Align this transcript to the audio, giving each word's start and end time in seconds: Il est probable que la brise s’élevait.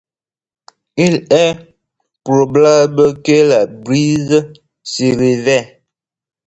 Il 0.97 1.27
est 1.29 1.75
probable 2.23 3.21
que 3.21 3.47
la 3.47 3.67
brise 3.67 4.51
s’élevait. 4.81 5.83